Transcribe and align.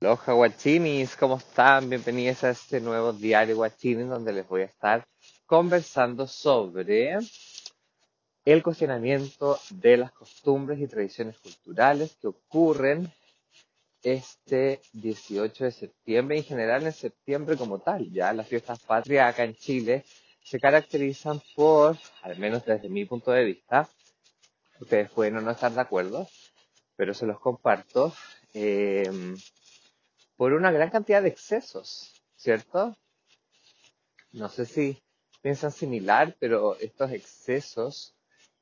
Aloha 0.00 0.32
guachinis, 0.32 1.16
¿cómo 1.16 1.38
están? 1.38 1.90
Bienvenidos 1.90 2.44
a 2.44 2.50
este 2.50 2.80
nuevo 2.80 3.12
diario 3.12 3.56
guachinis 3.56 4.08
donde 4.08 4.32
les 4.32 4.46
voy 4.46 4.62
a 4.62 4.66
estar 4.66 5.04
conversando 5.44 6.28
sobre 6.28 7.18
el 8.44 8.62
cuestionamiento 8.62 9.58
de 9.70 9.96
las 9.96 10.12
costumbres 10.12 10.78
y 10.78 10.86
tradiciones 10.86 11.36
culturales 11.38 12.16
que 12.20 12.28
ocurren 12.28 13.12
este 14.00 14.80
18 14.92 15.64
de 15.64 15.72
septiembre 15.72 16.36
y 16.36 16.40
en 16.40 16.44
general 16.44 16.86
en 16.86 16.92
septiembre 16.92 17.56
como 17.56 17.80
tal. 17.80 18.08
Ya 18.12 18.32
las 18.32 18.46
fiestas 18.46 18.78
patrias 18.78 19.28
acá 19.28 19.42
en 19.42 19.56
Chile 19.56 20.04
se 20.44 20.60
caracterizan 20.60 21.42
por, 21.56 21.98
al 22.22 22.38
menos 22.38 22.64
desde 22.64 22.88
mi 22.88 23.04
punto 23.04 23.32
de 23.32 23.44
vista, 23.44 23.88
ustedes 24.80 25.10
pueden 25.10 25.44
no 25.44 25.50
estar 25.50 25.72
de 25.72 25.80
acuerdo, 25.80 26.28
pero 26.94 27.14
se 27.14 27.26
los 27.26 27.40
comparto. 27.40 28.14
Eh, 28.54 29.34
por 30.38 30.52
una 30.52 30.70
gran 30.70 30.88
cantidad 30.88 31.20
de 31.20 31.30
excesos, 31.30 32.22
¿cierto? 32.36 32.96
No 34.30 34.48
sé 34.48 34.66
si 34.66 35.02
piensan 35.42 35.72
similar, 35.72 36.36
pero 36.38 36.78
estos 36.78 37.10
excesos 37.10 38.14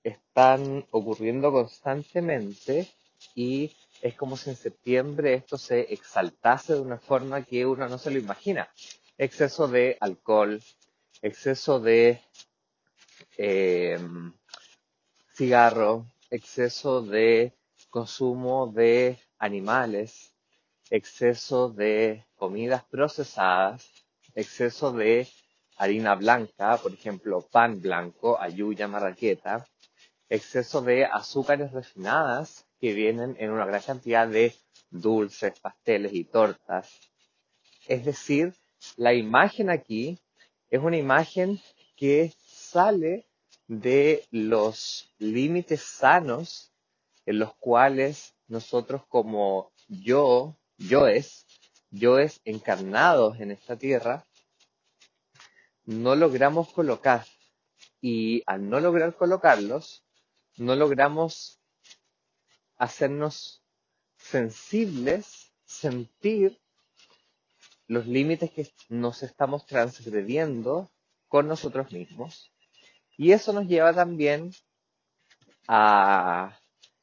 están 0.03 0.87
ocurriendo 0.91 1.53
constantemente 1.53 2.89
y 3.35 3.77
es 4.01 4.15
como 4.15 4.39
si 4.39 4.49
en 4.49 4.57
septiembre 4.57 5.35
esto 5.35 5.59
se 5.59 5.93
exaltase 5.93 6.73
de 6.73 6.81
una 6.81 6.99
forma 6.99 7.45
que 7.45 7.67
uno 7.67 7.87
no 7.91 7.99
se 7.99 8.11
lo 8.11 8.19
imagina. 8.19 8.71
Exceso 9.19 9.69
de 9.69 9.99
alcohol, 10.01 10.63
exceso 11.21 11.79
de 11.79 12.23
eh, 13.37 13.99
cigarro, 15.35 16.07
exceso 16.31 17.03
de 17.03 17.53
consumo 17.91 18.73
de 18.75 19.19
animales, 19.39 20.33
exceso 20.91 21.69
de 21.69 22.25
comidas 22.37 22.85
procesadas, 22.85 23.91
exceso 24.35 24.93
de 24.93 25.29
harina 25.77 26.15
blanca, 26.15 26.77
por 26.79 26.93
ejemplo, 26.93 27.43
pan 27.43 27.81
blanco, 27.81 28.41
ayuya, 28.41 28.89
marraqueta, 28.89 29.67
exceso 30.29 30.83
de 30.83 31.05
azúcares 31.05 31.73
refinadas 31.73 32.67
que 32.81 32.93
vienen 32.93 33.37
en 33.39 33.51
una 33.51 33.67
gran 33.67 33.83
cantidad 33.83 34.29
de 34.29 34.55
dulces, 34.91 35.59
pasteles 35.61 36.13
y 36.15 36.25
tortas. 36.25 36.91
Es 37.87 38.05
decir, 38.05 38.55
la 38.97 39.15
imagen 39.15 39.71
aquí 39.71 40.19
es 40.71 40.81
una 40.81 40.97
imagen 40.97 41.61
que 41.97 42.33
sale 42.47 43.27
de 43.69 44.25
los 44.31 45.13
límites 45.19 45.83
sanos 45.83 46.73
en 47.25 47.39
los 47.39 47.55
cuales 47.57 48.35
nosotros 48.49 49.03
como 49.09 49.73
yo 49.89 50.57
yoes, 50.79 51.47
yoes 51.91 52.41
encarnados 52.45 53.41
en 53.41 53.51
esta 53.51 53.77
tierra, 53.77 54.27
no 55.85 56.15
logramos 56.15 56.73
colocar. 56.73 57.25
Y 58.01 58.43
al 58.47 58.69
no 58.69 58.81
lograr 58.81 59.17
colocarlos, 59.17 60.05
no 60.57 60.77
logramos 60.77 61.61
hacernos 62.77 63.63
sensibles, 64.17 65.53
sentir 65.65 66.61
los 67.87 68.07
límites 68.07 68.51
que 68.51 68.73
nos 68.89 69.23
estamos 69.23 69.67
transgrediendo 69.67 70.91
con 71.29 71.47
nosotros 71.49 71.93
mismos. 71.93 72.53
Y 73.17 73.33
eso 73.33 73.53
nos 73.53 73.67
lleva 73.67 73.95
también 73.95 74.53
a 75.69 76.59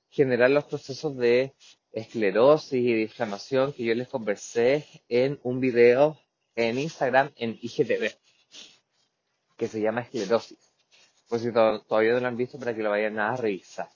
generar 0.10 0.52
los 0.52 0.66
procesos 0.66 1.18
de 1.18 1.54
esclerosis 1.94 2.73
y 2.73 2.94
de 2.94 3.73
que 3.77 3.83
yo 3.83 3.94
les 3.94 4.08
conversé 4.08 4.86
en 5.08 5.39
un 5.44 5.59
video 5.59 6.19
en 6.55 6.80
Instagram 6.80 7.31
en 7.36 7.58
IGTV, 7.61 8.11
que 9.55 9.67
se 9.67 9.80
llama 9.80 10.02
esclerosis. 10.02 10.58
Por 11.30 11.39
si 11.39 11.52
todavía 11.52 12.14
no 12.14 12.20
lo 12.20 12.27
han 12.27 12.37
visto, 12.37 12.59
para 12.59 12.76
que 12.76 12.83
lo 12.83 12.89
vayan 12.89 13.20
a 13.20 13.36
revisar. 13.36 13.89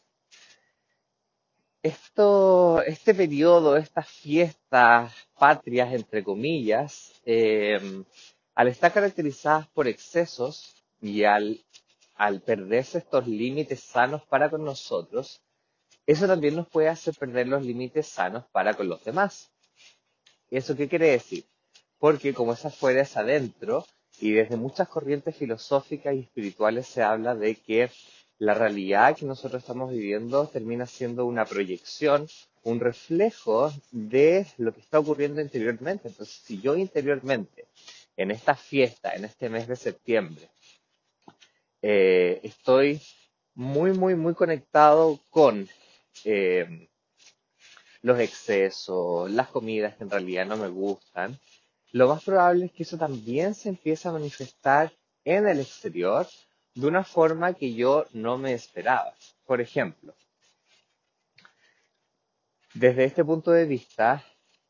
Esto, 1.84 2.82
este 2.84 3.14
periodo, 3.14 3.78
estas 3.78 4.08
fiestas 4.08 5.14
patrias, 5.38 5.94
entre 5.94 6.24
comillas, 6.24 7.14
eh, 7.26 7.80
al 8.56 8.68
estar 8.68 8.92
caracterizadas 8.92 9.68
por 9.68 9.88
excesos 9.88 10.84
y 11.00 11.24
al 11.24 11.62
perderse 12.46 12.98
estos 12.98 13.28
límites 13.28 13.82
sanos 13.82 14.24
para 14.26 14.50
con 14.50 14.66
nosotros, 14.66 15.42
eso 16.08 16.26
también 16.26 16.56
nos 16.56 16.68
puede 16.68 16.88
hacer 16.88 17.14
perder 17.14 17.48
los 17.48 17.64
límites 17.64 18.08
sanos 18.08 18.46
para 18.52 18.74
con 18.74 18.88
los 18.88 19.04
demás. 19.04 19.52
¿Eso 20.50 20.76
qué 20.76 20.88
quiere 20.88 21.12
decir? 21.12 21.46
Porque 22.00 22.34
como 22.34 22.54
es 22.54 22.66
afuera 22.66 23.02
es 23.02 23.18
adentro, 23.18 23.86
y 24.20 24.32
desde 24.32 24.56
muchas 24.56 24.88
corrientes 24.88 25.36
filosóficas 25.36 26.16
y 26.16 26.22
espirituales 26.22 26.88
se 26.88 27.04
habla 27.04 27.36
de 27.36 27.56
que 27.56 27.92
la 28.40 28.54
realidad 28.54 29.16
que 29.16 29.26
nosotros 29.26 29.62
estamos 29.62 29.92
viviendo 29.92 30.48
termina 30.48 30.86
siendo 30.86 31.26
una 31.26 31.46
proyección, 31.46 32.28
un 32.64 32.80
reflejo 32.80 33.72
de 33.92 34.48
lo 34.58 34.74
que 34.74 34.80
está 34.80 35.00
ocurriendo 35.00 35.42
interiormente. 35.42 36.08
Entonces, 36.08 36.42
si 36.44 36.62
yo 36.62 36.76
interiormente, 36.76 37.66
en 38.16 38.32
esta 38.32 38.56
fiesta, 38.56 39.14
en 39.14 39.26
este 39.26 39.50
mes 39.50 39.68
de 39.68 39.76
septiembre, 39.76 40.50
eh, 41.82 42.40
estoy 42.44 43.02
muy, 43.54 43.92
muy, 43.92 44.16
muy 44.16 44.34
conectado 44.34 45.20
con 45.30 45.68
eh, 46.26 46.90
los 48.02 48.20
excesos, 48.20 49.30
las 49.32 49.50
comidas 49.50 49.96
que 49.96 50.04
en 50.04 50.10
realidad 50.10 50.46
no 50.46 50.58
me 50.58 50.68
gustan, 50.68 51.40
lo 51.92 52.08
más 52.08 52.24
probable 52.24 52.66
es 52.66 52.72
que 52.72 52.84
eso 52.84 52.98
también 52.98 53.56
se 53.56 53.70
empiece 53.70 54.08
a 54.08 54.12
manifestar 54.12 54.94
en 55.24 55.48
el 55.48 55.60
exterior 55.60 56.28
de 56.76 56.88
una 56.88 57.04
forma 57.04 57.54
que 57.54 57.74
yo 57.74 58.06
no 58.14 58.38
me 58.38 58.54
esperaba. 58.54 59.14
Por 59.46 59.62
ejemplo, 59.62 60.14
desde 62.74 63.06
este 63.06 63.26
punto 63.26 63.52
de 63.52 63.66
vista, 63.66 64.24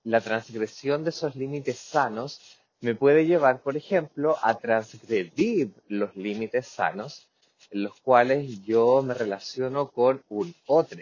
la 0.03 0.21
transgresión 0.21 1.03
de 1.03 1.09
esos 1.09 1.35
límites 1.35 1.77
sanos 1.77 2.39
me 2.79 2.95
puede 2.95 3.25
llevar, 3.25 3.61
por 3.61 3.75
ejemplo, 3.75 4.37
a 4.41 4.57
transgredir 4.57 5.73
los 5.87 6.15
límites 6.15 6.67
sanos 6.67 7.27
en 7.71 7.83
los 7.83 7.99
cuales 7.99 8.63
yo 8.63 9.01
me 9.01 9.13
relaciono 9.13 9.89
con 9.89 10.23
un 10.29 10.55
otro. 10.67 11.01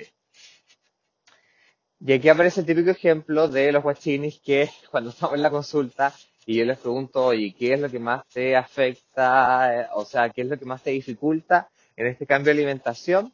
Y 2.08 2.14
aquí 2.14 2.30
aparece 2.30 2.60
el 2.60 2.68
típico 2.68 2.92
ejemplo 2.92 3.48
de 3.48 3.72
los 3.72 3.82
guachinis 3.82 4.40
que 4.40 4.70
cuando 4.92 5.10
estamos 5.10 5.38
en 5.38 5.42
la 5.42 5.50
consulta 5.50 6.14
y 6.46 6.58
yo 6.58 6.66
les 6.66 6.78
pregunto, 6.78 7.26
oye, 7.26 7.56
¿qué 7.58 7.74
es 7.74 7.80
lo 7.80 7.90
que 7.90 7.98
más 7.98 8.24
te 8.28 8.56
afecta? 8.56 9.90
O 9.96 10.06
sea, 10.06 10.30
¿qué 10.30 10.42
es 10.42 10.48
lo 10.48 10.60
que 10.60 10.66
más 10.66 10.84
te 10.84 10.92
dificulta 10.92 11.68
en 11.96 12.06
este 12.06 12.28
cambio 12.28 12.54
de 12.54 12.60
alimentación? 12.60 13.34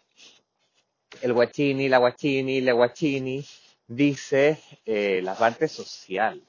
El 1.22 1.34
guachini, 1.34 1.90
la 1.90 1.98
guachini, 1.98 2.62
la 2.62 2.72
guachini 2.72 3.46
dice 3.88 4.58
eh, 4.86 5.20
la 5.22 5.36
parte 5.36 5.68
social. 5.68 6.42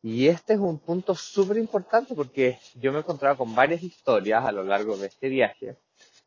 Y 0.00 0.28
este 0.28 0.52
es 0.52 0.60
un 0.60 0.78
punto 0.78 1.16
súper 1.16 1.56
importante 1.56 2.14
porque 2.14 2.60
yo 2.76 2.92
me 2.92 2.98
he 2.98 3.00
encontrado 3.00 3.38
con 3.38 3.56
varias 3.56 3.82
historias 3.82 4.44
a 4.44 4.52
lo 4.52 4.62
largo 4.62 4.96
de 4.96 5.08
este 5.08 5.28
viaje 5.28 5.78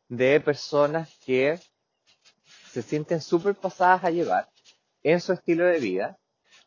de 0.09 0.41
personas 0.41 1.17
que 1.25 1.57
se 2.69 2.81
sienten 2.81 3.21
súper 3.21 3.55
pasadas 3.55 4.03
a 4.03 4.09
llevar 4.09 4.50
en 5.03 5.19
su 5.19 5.33
estilo 5.33 5.65
de 5.65 5.79
vida 5.79 6.17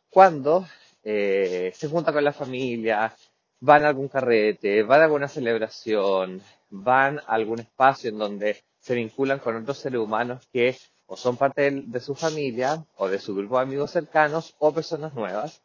cuando 0.09 0.65
eh, 1.03 1.71
se 1.75 1.87
junta 1.87 2.13
con 2.13 2.23
la 2.23 2.33
familia, 2.33 3.15
van 3.59 3.85
a 3.85 3.89
algún 3.89 4.07
carrete, 4.07 4.83
van 4.83 5.01
a 5.01 5.03
alguna 5.05 5.27
celebración, 5.27 6.41
van 6.69 7.19
a 7.19 7.33
algún 7.33 7.59
espacio 7.59 8.09
en 8.09 8.17
donde 8.17 8.63
se 8.79 8.95
vinculan 8.95 9.39
con 9.39 9.55
otros 9.55 9.77
seres 9.77 9.99
humanos 9.99 10.47
que 10.51 10.77
o 11.07 11.15
son 11.17 11.37
parte 11.37 11.69
de, 11.69 11.99
su 11.99 12.15
familia 12.15 12.83
o 12.97 13.07
de 13.07 13.19
su 13.19 13.35
grupo 13.35 13.57
de 13.57 13.63
amigos 13.63 13.91
cercanos 13.91 14.55
o 14.57 14.73
personas 14.73 15.13
nuevas 15.13 15.61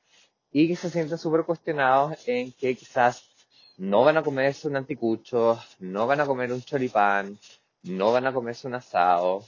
y 0.52 0.68
que 0.68 0.76
se 0.76 0.90
sienten 0.90 1.18
súper 1.18 1.44
cuestionados 1.44 2.18
en 2.26 2.52
que 2.52 2.74
quizás 2.74 3.24
no 3.78 4.04
van 4.04 4.18
a 4.18 4.22
comerse 4.22 4.68
un 4.68 4.76
anticucho, 4.76 5.58
no 5.78 6.06
van 6.06 6.20
a 6.20 6.26
comer 6.26 6.52
un 6.52 6.60
choripán, 6.62 7.38
no 7.84 8.12
van 8.12 8.26
a 8.26 8.32
comerse 8.32 8.66
un 8.66 8.74
asado, 8.74 9.44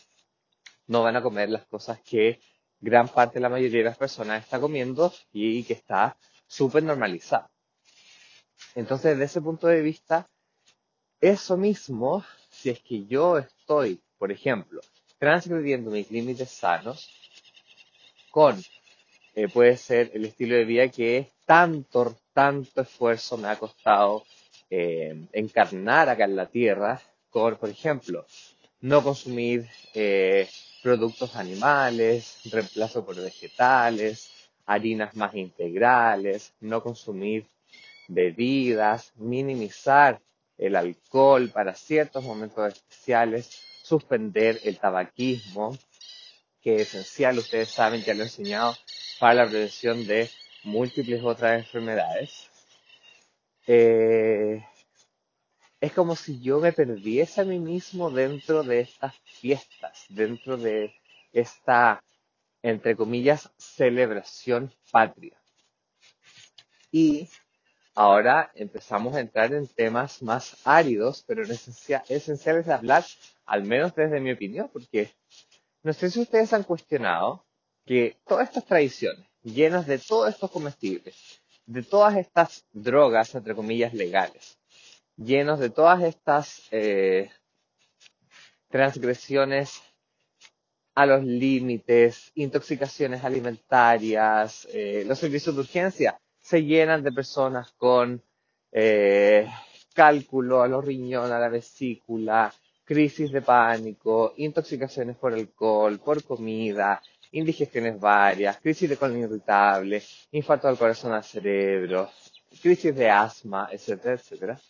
no 0.86 1.02
van 1.02 1.16
a 1.16 1.22
comer 1.22 1.50
las 1.50 1.66
cosas 1.66 2.00
que 2.00 2.40
gran 2.82 3.08
parte 3.08 3.34
de 3.34 3.40
la 3.40 3.49
mayoría 3.49 3.79
de 3.79 3.84
las 3.84 3.96
personas 3.96 4.43
está 4.43 4.61
comiendo 4.61 5.14
y 5.32 5.62
que 5.62 5.75
está 5.75 6.17
súper 6.46 6.82
normalizado. 6.82 7.49
Entonces, 8.75 9.12
desde 9.12 9.25
ese 9.25 9.40
punto 9.40 9.69
de 9.69 9.81
vista, 9.81 10.26
eso 11.20 11.56
mismo, 11.56 12.25
si 12.50 12.70
es 12.70 12.81
que 12.81 13.06
yo 13.06 13.38
estoy, 13.38 14.00
por 14.19 14.32
ejemplo, 14.32 14.81
transgrediendo 15.19 15.90
mis 15.90 16.11
límites 16.11 16.50
sanos 16.50 17.08
con, 18.31 18.61
eh, 19.34 19.49
puede 19.49 19.76
ser 19.76 20.11
el 20.14 20.25
estilo 20.25 20.56
de 20.56 20.64
vida 20.64 20.88
que 20.88 21.31
tanto, 21.46 22.17
tanto 22.32 22.81
esfuerzo 22.81 23.37
me 23.37 23.49
ha 23.49 23.58
costado 23.58 24.25
eh, 24.69 25.29
encarnar 25.32 26.08
acá 26.08 26.25
en 26.25 26.34
la 26.34 26.46
tierra, 26.46 27.00
con, 27.31 27.56
por 27.56 27.69
ejemplo, 27.69 28.26
no 28.81 29.02
consumir 29.02 29.69
eh, 29.94 30.49
productos 30.82 31.37
animales, 31.37 32.38
reemplazo 32.50 33.05
por 33.05 33.17
vegetales, 33.17 34.31
harinas 34.67 35.14
más 35.17 35.34
integrales, 35.34 36.52
no 36.61 36.82
consumir 36.82 37.46
bebidas, 38.08 39.12
minimizar 39.17 40.20
el 40.58 40.76
alcohol 40.76 41.50
para 41.50 41.75
ciertos 41.75 42.25
momentos 42.25 42.73
especiales, 42.73 43.50
suspender 43.82 44.61
el 44.64 44.79
tabaquismo, 44.79 45.76
que 46.61 46.76
es 46.76 46.88
esencial, 46.94 47.38
ustedes 47.38 47.70
saben, 47.70 48.02
ya 48.02 48.14
lo 48.14 48.20
he 48.20 48.26
enseñado, 48.26 48.76
para 49.19 49.34
la 49.34 49.49
prevención 49.49 50.06
de 50.06 50.31
múltiples 50.64 51.23
otras 51.25 51.58
enfermedades. 51.58 52.49
Eh, 53.67 54.64
es 55.82 55.93
como 55.93 56.14
si 56.14 56.40
yo 56.40 56.61
me 56.61 56.73
perdiese 56.73 57.40
a 57.40 57.44
mí 57.44 57.58
mismo 57.58 58.08
dentro 58.08 58.62
de 58.62 58.79
estas 58.82 59.17
fiestas, 59.25 60.05
dentro 60.08 60.56
de 60.56 60.94
esta, 61.32 62.05
entre 62.62 62.94
comillas, 62.94 63.50
celebración 63.56 64.73
patria. 64.93 65.37
Y 66.93 67.29
ahora 67.96 68.52
empezamos 68.55 69.17
a 69.17 69.20
entrar 69.20 69.52
en 69.55 69.67
temas 69.67 70.23
más 70.23 70.56
áridos, 70.64 71.25
pero 71.26 71.43
esenciales 71.43 72.67
de 72.67 72.73
hablar, 72.73 73.05
al 73.44 73.64
menos 73.64 73.93
desde 73.93 74.20
mi 74.20 74.31
opinión, 74.31 74.70
porque 74.73 75.11
no 75.82 75.93
sé 75.93 76.12
si 76.12 76.20
ustedes 76.20 76.52
han 76.52 76.62
cuestionado 76.62 77.44
que 77.84 78.19
todas 78.25 78.46
estas 78.46 78.67
tradiciones, 78.67 79.26
llenas 79.43 79.88
de 79.88 79.99
todos 79.99 80.32
estos 80.32 80.49
comestibles, 80.49 81.43
de 81.67 81.82
todas 81.82 82.17
estas 82.17 82.64
drogas, 82.70 83.34
entre 83.34 83.56
comillas, 83.56 83.93
legales, 83.94 84.61
llenos 85.16 85.58
de 85.58 85.70
todas 85.70 86.02
estas 86.02 86.68
eh, 86.70 87.30
transgresiones 88.68 89.82
a 90.94 91.06
los 91.06 91.24
límites, 91.24 92.30
intoxicaciones 92.34 93.24
alimentarias, 93.24 94.68
eh, 94.72 95.04
los 95.06 95.18
servicios 95.18 95.54
de 95.54 95.62
urgencia 95.62 96.18
se 96.40 96.64
llenan 96.64 97.02
de 97.02 97.12
personas 97.12 97.72
con 97.72 98.22
eh, 98.72 99.48
cálculo 99.94 100.62
a 100.62 100.68
los 100.68 100.84
riñones, 100.84 101.30
a 101.30 101.38
la 101.38 101.48
vesícula, 101.48 102.52
crisis 102.84 103.30
de 103.30 103.42
pánico, 103.42 104.34
intoxicaciones 104.36 105.16
por 105.16 105.32
alcohol, 105.32 105.98
por 106.00 106.22
comida, 106.24 107.00
indigestiones 107.32 107.98
varias, 107.98 108.58
crisis 108.58 108.88
de 108.90 108.96
colon 108.96 109.18
irritable, 109.18 110.02
infarto 110.32 110.68
del 110.68 110.78
corazón 110.78 111.12
al 111.12 111.24
cerebro, 111.24 112.10
crisis 112.60 112.94
de 112.94 113.08
asma, 113.08 113.68
etcétera, 113.70 114.14
etcétera. 114.14 114.60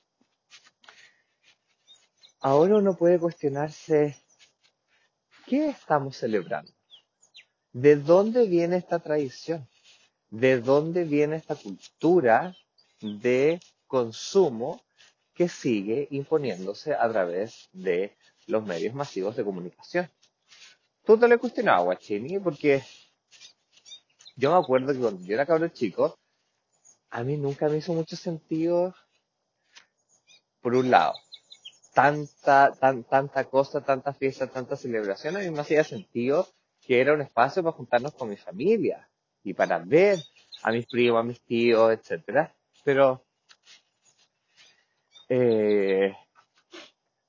Ahora 2.45 2.75
uno 2.79 2.97
puede 2.97 3.21
cuestionarse, 3.21 4.17
¿qué 5.47 5.69
estamos 5.69 6.17
celebrando? 6.17 6.73
¿De 7.73 7.95
dónde 7.95 8.49
viene 8.49 8.79
esta 8.79 8.99
tradición? 8.99 9.69
¿De 10.29 10.61
dónde 10.61 11.05
viene 11.05 11.37
esta 11.37 11.55
cultura 11.55 12.57
de 13.01 13.61
consumo 13.87 14.83
que 15.35 15.49
sigue 15.49 16.09
imponiéndose 16.11 16.95
a 16.95 17.09
través 17.09 17.69
de 17.73 18.17
los 18.49 18.65
medios 18.65 18.93
masivos 18.93 19.37
de 19.37 19.45
comunicación? 19.45 20.11
Tú 21.05 21.17
te 21.17 21.29
lo 21.29 21.37
he 21.37 21.39
cuestionado, 21.39 21.85
Guachini, 21.85 22.41
porque 22.41 22.83
yo 24.35 24.51
me 24.51 24.59
acuerdo 24.59 24.93
que 24.93 24.99
cuando 24.99 25.25
yo 25.25 25.35
era 25.35 25.47
cabrón 25.47 25.71
chico, 25.71 26.19
a 27.11 27.23
mí 27.23 27.37
nunca 27.37 27.69
me 27.69 27.77
hizo 27.77 27.93
mucho 27.93 28.17
sentido, 28.17 28.97
por 30.61 30.75
un 30.75 30.91
lado, 30.91 31.15
tanta, 31.93 32.73
tan, 32.73 33.05
tanta 33.05 33.45
cosa, 33.45 33.81
tanta 33.83 34.13
fiesta, 34.13 34.47
tanta 34.47 34.77
celebración, 34.77 35.37
a 35.37 35.41
mí 35.41 35.51
me 35.51 35.61
hacía 35.61 35.85
sentido 35.85 36.49
que 36.81 37.01
era 37.01 37.13
un 37.13 37.23
espacio 37.23 37.63
para 37.63 37.77
juntarnos 37.77 38.15
con 38.15 38.29
mi 38.29 38.37
familia 38.37 39.09
y 39.45 39.55
para 39.55 39.79
ver 39.79 40.19
a 40.63 40.73
mis 40.73 40.87
primos, 40.87 41.21
a 41.21 41.23
mis 41.23 41.41
tíos, 41.41 41.93
etcétera. 41.93 42.55
Pero 42.85 43.25
eh, 45.29 46.15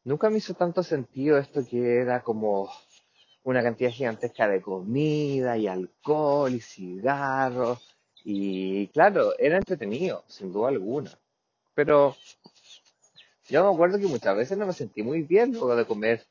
nunca 0.04 0.30
me 0.30 0.38
hizo 0.38 0.54
tanto 0.54 0.84
sentido 0.84 1.38
esto 1.38 1.66
que 1.66 1.98
era 1.98 2.22
como 2.22 2.70
una 3.44 3.62
cantidad 3.62 3.92
gigantesca 3.92 4.48
de 4.48 4.62
comida 4.62 5.58
y 5.58 5.68
alcohol 5.68 6.54
y 6.54 6.62
cigarros. 6.62 7.96
Y 8.24 8.88
claro, 8.88 9.38
era 9.38 9.58
entretenido, 9.58 10.24
sin 10.28 10.52
duda 10.52 10.70
alguna. 10.70 11.12
Pero 11.76 12.16
yo 13.50 13.64
me 13.64 13.74
acuerdo 13.74 14.00
que 14.00 14.08
muchas 14.08 14.36
veces 14.36 14.58
no 14.58 14.66
me 14.66 14.74
sentí 14.74 15.04
muy 15.04 15.24
bien 15.24 15.52
luego 15.52 15.76
de 15.76 15.86
comer 15.86 16.26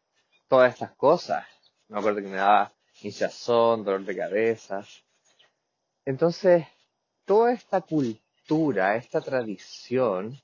todas 0.48 0.72
estas 0.72 0.92
cosas. 0.92 1.46
Me 1.88 1.98
acuerdo 1.98 2.20
que 2.22 2.28
me 2.28 2.36
daba 2.36 2.72
hinchazón, 3.02 3.84
dolor 3.84 4.04
de 4.04 4.16
cabeza. 4.16 4.84
Entonces, 6.04 6.66
toda 7.24 7.52
esta 7.52 7.80
cultura, 7.80 8.96
esta 8.96 9.20
tradición, 9.20 10.38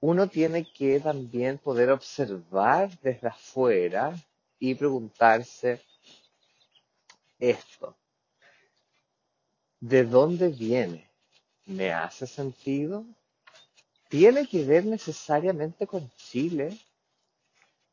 uno 0.00 0.26
tiene 0.26 0.64
que 0.64 0.98
también 1.00 1.58
poder 1.58 1.90
observar 1.90 2.90
desde 3.00 3.28
afuera 3.28 4.14
y 4.58 4.74
preguntarse 4.74 5.80
esto. 7.38 7.96
¿De 9.80 10.04
dónde 10.04 10.48
viene? 10.48 11.08
¿Me 11.66 11.92
hace 11.92 12.26
sentido? 12.26 13.04
Tiene 14.12 14.46
que 14.46 14.62
ver 14.62 14.84
necesariamente 14.84 15.86
con 15.86 16.10
Chile, 16.16 16.78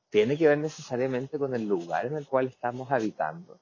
tiene 0.09 0.37
que 0.37 0.49
ver 0.49 0.57
necesariamente 0.57 1.39
con 1.39 1.55
el 1.55 1.65
lugar 1.65 2.07
en 2.07 2.17
el 2.17 2.27
cual 2.27 2.47
estamos 2.47 2.91
habitando. 2.91 3.57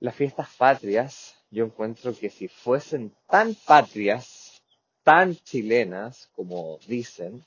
Las 0.00 0.16
fiestas 0.16 0.48
patrias, 0.56 1.36
yo 1.52 1.64
encuentro 1.64 2.12
que 2.12 2.28
si 2.28 2.48
fuesen 2.48 3.14
tan 3.28 3.54
patrias, 3.54 4.60
tan 5.04 5.36
chilenas 5.36 6.28
como 6.32 6.80
dicen, 6.88 7.46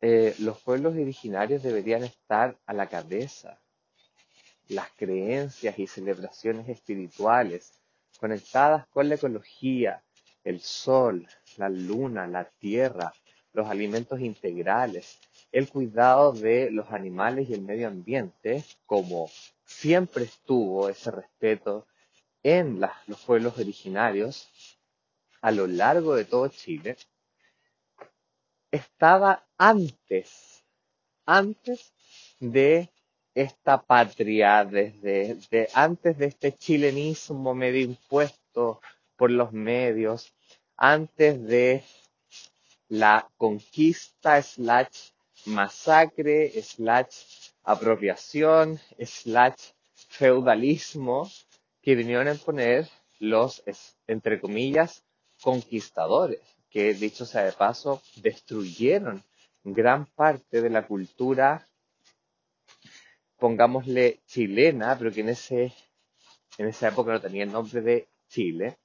eh, 0.00 0.34
los 0.40 0.60
pueblos 0.62 0.94
originarios 0.94 1.62
deberían 1.62 2.02
estar 2.02 2.58
a 2.66 2.72
la 2.72 2.88
cabeza. 2.88 3.60
Las 4.66 4.90
creencias 4.96 5.78
y 5.78 5.86
celebraciones 5.86 6.68
espirituales 6.68 7.72
conectadas 8.18 8.84
con 8.88 9.08
la 9.08 9.14
ecología, 9.14 10.02
el 10.42 10.60
sol, 10.60 11.28
la 11.58 11.68
luna, 11.68 12.26
la 12.26 12.44
tierra, 12.44 13.12
los 13.52 13.68
alimentos 13.68 14.20
integrales, 14.20 15.18
el 15.52 15.68
cuidado 15.68 16.32
de 16.32 16.70
los 16.70 16.90
animales 16.90 17.48
y 17.48 17.54
el 17.54 17.62
medio 17.62 17.88
ambiente, 17.88 18.64
como 18.86 19.30
siempre 19.64 20.24
estuvo 20.24 20.88
ese 20.88 21.10
respeto 21.10 21.86
en 22.42 22.80
los 23.06 23.20
pueblos 23.24 23.56
originarios 23.58 24.48
a 25.40 25.50
lo 25.50 25.66
largo 25.66 26.16
de 26.16 26.24
todo 26.24 26.48
Chile, 26.48 26.96
estaba 28.70 29.46
antes, 29.56 30.64
antes 31.26 31.92
de 32.40 32.90
esta 33.34 33.82
patria, 33.82 34.64
desde 34.64 35.68
antes 35.74 36.18
de 36.18 36.26
este 36.26 36.52
chilenismo 36.52 37.54
medio 37.54 37.82
impuesto 37.82 38.80
por 39.16 39.30
los 39.30 39.52
medios, 39.52 40.32
antes 40.76 41.42
de 41.42 41.84
la 42.88 43.28
conquista 43.36 44.42
slash 44.42 45.10
masacre 45.46 46.50
slash 46.62 47.52
apropiación 47.64 48.78
slash 48.98 49.72
feudalismo 50.08 51.30
que 51.82 51.94
vinieron 51.94 52.28
a 52.28 52.32
imponer 52.32 52.88
los, 53.18 53.62
entre 54.06 54.40
comillas, 54.40 55.02
conquistadores, 55.42 56.40
que 56.70 56.94
dicho 56.94 57.24
sea 57.26 57.44
de 57.44 57.52
paso, 57.52 58.02
destruyeron 58.16 59.22
gran 59.62 60.06
parte 60.06 60.60
de 60.60 60.70
la 60.70 60.86
cultura, 60.86 61.66
pongámosle 63.38 64.20
chilena, 64.26 64.96
pero 64.98 65.12
que 65.12 65.20
en, 65.20 65.30
ese, 65.30 65.72
en 66.58 66.68
esa 66.68 66.88
época 66.88 67.12
no 67.12 67.20
tenía 67.20 67.44
el 67.44 67.52
nombre 67.52 67.80
de 67.80 68.08
Chile, 68.28 68.78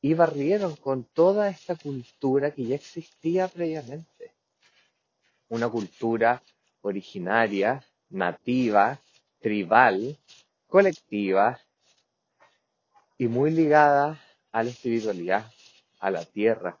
y 0.00 0.14
barrieron 0.14 0.76
con 0.76 1.04
toda 1.04 1.48
esta 1.48 1.74
cultura 1.76 2.52
que 2.52 2.64
ya 2.64 2.76
existía 2.76 3.48
previamente. 3.48 4.34
Una 5.48 5.68
cultura 5.68 6.42
originaria, 6.82 7.84
nativa, 8.10 9.00
tribal, 9.40 10.16
colectiva 10.66 11.58
y 13.16 13.26
muy 13.26 13.50
ligada 13.50 14.20
a 14.52 14.62
la 14.62 14.70
espiritualidad, 14.70 15.50
a 15.98 16.10
la 16.10 16.24
tierra, 16.24 16.78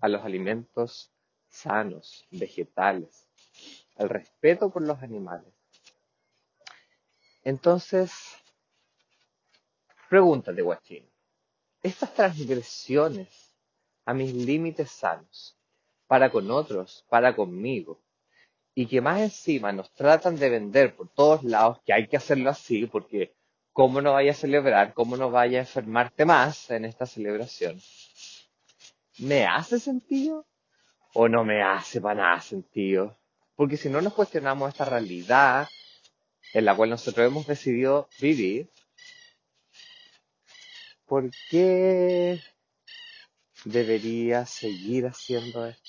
a 0.00 0.08
los 0.08 0.24
alimentos 0.24 1.12
sanos, 1.48 2.26
vegetales, 2.30 3.26
al 3.96 4.08
respeto 4.08 4.70
por 4.70 4.82
los 4.82 5.02
animales. 5.02 5.52
Entonces, 7.44 8.12
pregúntate, 10.08 10.62
Guachín, 10.62 11.08
estas 11.86 12.14
transgresiones 12.14 13.28
a 14.04 14.14
mis 14.14 14.32
límites 14.34 14.90
sanos, 14.90 15.56
para 16.06 16.30
con 16.30 16.50
otros, 16.50 17.04
para 17.08 17.34
conmigo, 17.34 18.00
y 18.74 18.86
que 18.86 19.00
más 19.00 19.20
encima 19.20 19.72
nos 19.72 19.92
tratan 19.94 20.36
de 20.36 20.50
vender 20.50 20.94
por 20.94 21.08
todos 21.08 21.42
lados 21.42 21.78
que 21.84 21.92
hay 21.92 22.06
que 22.08 22.16
hacerlo 22.16 22.50
así, 22.50 22.86
porque 22.86 23.34
cómo 23.72 24.00
no 24.00 24.12
vaya 24.12 24.32
a 24.32 24.34
celebrar, 24.34 24.94
cómo 24.94 25.16
no 25.16 25.30
vaya 25.30 25.58
a 25.58 25.62
enfermarte 25.62 26.24
más 26.24 26.70
en 26.70 26.84
esta 26.84 27.06
celebración. 27.06 27.80
¿Me 29.18 29.46
hace 29.46 29.78
sentido 29.78 30.46
o 31.14 31.28
no 31.28 31.44
me 31.44 31.62
hace 31.62 32.00
para 32.00 32.22
nada 32.22 32.40
sentido? 32.40 33.16
Porque 33.54 33.76
si 33.76 33.88
no 33.88 34.00
nos 34.02 34.12
cuestionamos 34.12 34.68
esta 34.68 34.84
realidad 34.84 35.68
en 36.52 36.64
la 36.64 36.76
cual 36.76 36.90
nosotros 36.90 37.26
hemos 37.26 37.46
decidido 37.46 38.08
vivir, 38.20 38.70
¿por 41.06 41.30
qué 41.50 42.40
debería 43.66 44.46
seguir 44.46 45.06
haciendo 45.06 45.66
esto? 45.66 45.85